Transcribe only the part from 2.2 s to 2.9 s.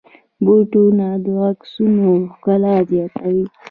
ښکلا